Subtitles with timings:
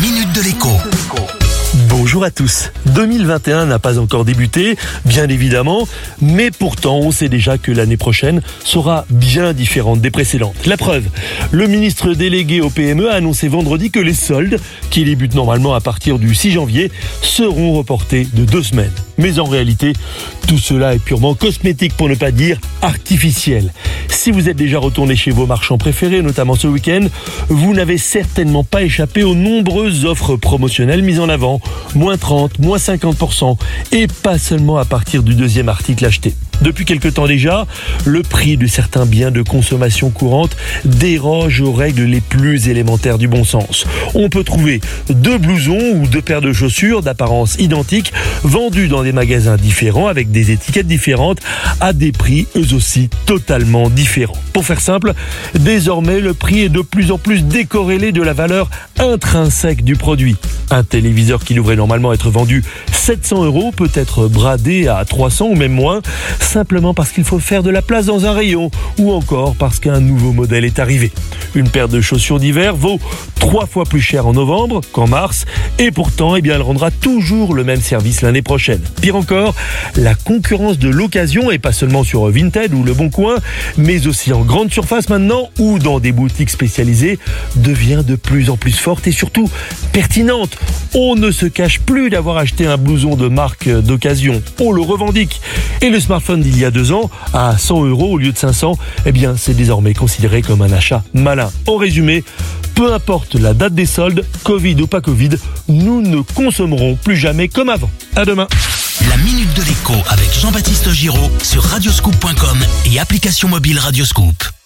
[0.00, 0.68] minute de l'écho.
[1.90, 2.70] Bonjour à tous.
[2.86, 5.88] 2021 n'a pas encore débuté, bien évidemment,
[6.20, 10.66] mais pourtant on sait déjà que l'année prochaine sera bien différente des précédentes.
[10.66, 11.04] La preuve,
[11.50, 14.60] le ministre délégué au PME a annoncé vendredi que les soldes,
[14.90, 16.90] qui débutent normalement à partir du 6 janvier,
[17.22, 18.92] seront reportés de deux semaines.
[19.16, 19.94] Mais en réalité,
[20.46, 23.72] tout cela est purement cosmétique pour ne pas dire artificiel.
[24.08, 27.06] Si vous êtes déjà retourné chez vos marchands préférés, notamment ce week-end,
[27.48, 31.60] vous n'avez certainement pas échappé aux nombreuses offres promotionnelles mises en avant.
[31.94, 33.56] Moins 30, moins 50%,
[33.92, 36.34] et pas seulement à partir du deuxième article acheté.
[36.60, 37.66] Depuis quelque temps déjà,
[38.04, 43.28] le prix de certains biens de consommation courante déroge aux règles les plus élémentaires du
[43.28, 43.86] bon sens.
[44.14, 49.12] On peut trouver deux blousons ou deux paires de chaussures d'apparence identique vendus dans des
[49.12, 51.38] magasins différents avec des étiquettes différentes
[51.80, 54.36] à des prix eux aussi totalement différents.
[54.52, 55.12] Pour faire simple,
[55.54, 60.36] désormais le prix est de plus en plus décorrélé de la valeur intrinsèque du produit.
[60.70, 65.54] Un téléviseur qui devrait normalement être vendu 700 euros peut être bradé à 300 ou
[65.54, 66.00] même moins
[66.40, 70.00] simplement parce qu'il faut faire de la place dans un rayon ou encore parce qu'un
[70.00, 71.12] nouveau modèle est arrivé.
[71.54, 72.98] Une paire de chaussures d'hiver vaut
[73.38, 75.44] trois fois plus cher en novembre qu'en mars
[75.78, 78.80] et pourtant eh bien, elle rendra toujours le même service l'année prochaine.
[79.02, 79.54] Pire encore,
[79.96, 83.36] la concurrence de l'occasion et pas seulement sur Vinted ou Le Bon Coin,
[83.76, 87.18] mais aussi en grande surface maintenant ou dans des boutiques spécialisées
[87.56, 89.50] devient de plus en plus forte et surtout
[89.92, 90.58] pertinente.
[90.94, 94.42] On ne se cache plus d'avoir acheté un blouson de marque d'occasion.
[94.60, 95.40] On le revendique.
[95.80, 98.78] Et le smartphone d'il y a deux ans, à 100 euros au lieu de 500,
[99.06, 101.50] eh bien, c'est désormais considéré comme un achat malin.
[101.66, 102.24] En résumé,
[102.74, 105.30] peu importe la date des soldes, Covid ou pas Covid,
[105.68, 107.90] nous ne consommerons plus jamais comme avant.
[108.16, 108.48] À demain.
[109.08, 112.58] La minute de l'écho avec Jean-Baptiste Giraud sur radioscoop.com
[112.92, 114.57] et application mobile Radioscoop.